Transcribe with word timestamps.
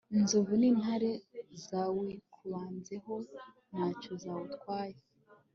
inzovu 0.17 0.53
nintare 0.61 1.11
zawikubanzeho 1.67 3.13
ntacyo 3.71 4.11
zawutwaye 4.23 4.97